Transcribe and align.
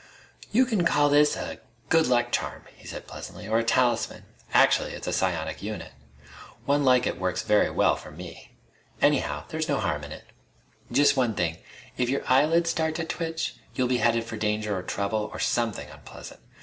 "You 0.51 0.65
can 0.65 0.83
call 0.83 1.09
this 1.09 1.35
a 1.35 1.59
good 1.89 2.07
luck 2.07 2.31
charm," 2.31 2.63
he 2.75 2.87
said 2.87 3.05
pleasantly, 3.05 3.47
"or 3.47 3.59
a 3.59 3.63
talisman. 3.63 4.25
Actually 4.51 4.93
it's 4.93 5.05
a 5.05 5.13
psionic 5.13 5.61
unit. 5.61 5.91
One 6.65 6.83
like 6.83 7.05
it 7.05 7.19
works 7.19 7.43
very 7.43 7.69
well, 7.69 7.95
for 7.95 8.09
me. 8.09 8.51
Anyhow 8.99 9.43
there's 9.49 9.69
no 9.69 9.77
harm 9.77 10.03
in 10.03 10.11
it. 10.11 10.23
Just 10.91 11.15
one 11.15 11.35
thing. 11.35 11.59
If 11.97 12.09
your 12.09 12.23
eyelids 12.25 12.71
start 12.71 12.95
to 12.95 13.05
twitch, 13.05 13.57
you'll 13.75 13.87
be 13.87 13.97
headed 13.97 14.23
for 14.23 14.37
danger 14.37 14.75
or 14.75 14.81
trouble 14.81 15.29
or 15.31 15.37
something 15.37 15.87
unpleasant. 15.91 16.39